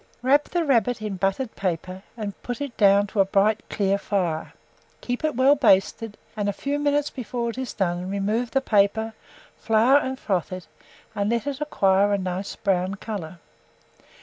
Wrap 0.23 0.45
the 0.45 0.65
rabbit 0.65 0.99
in 0.99 1.17
buttered 1.17 1.55
paper, 1.55 2.01
and 2.17 2.33
put 2.41 2.59
it 2.59 2.75
down 2.75 3.05
to 3.05 3.19
a 3.19 3.25
bright 3.25 3.61
clear 3.69 3.99
fire; 3.99 4.51
keep 4.99 5.23
it 5.23 5.35
well 5.35 5.53
basted, 5.53 6.17
and 6.35 6.49
a 6.49 6.53
few 6.53 6.79
minutes 6.79 7.11
before 7.11 7.51
it 7.51 7.57
is 7.59 7.71
done 7.75 8.09
remove 8.09 8.49
the 8.49 8.61
paper, 8.61 9.13
flour 9.59 9.97
and 9.97 10.17
froth 10.17 10.51
it, 10.51 10.65
and 11.13 11.29
let 11.29 11.45
it 11.45 11.61
acquire 11.61 12.11
a 12.13 12.17
nice 12.17 12.55
brown 12.55 12.95
colour. 12.95 13.37